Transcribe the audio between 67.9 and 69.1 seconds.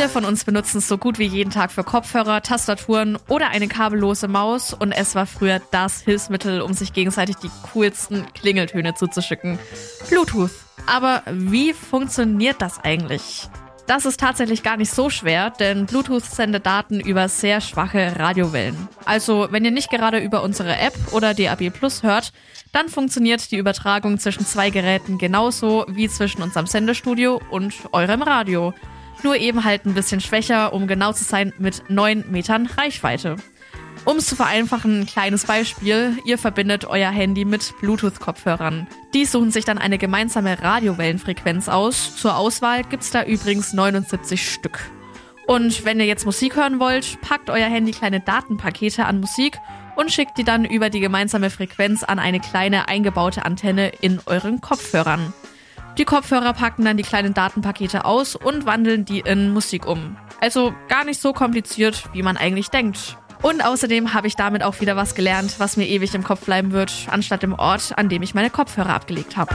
an dem ich meine Kopfhörer